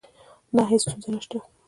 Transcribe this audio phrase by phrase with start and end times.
[0.55, 1.37] نه، هیڅ ستونزه نشته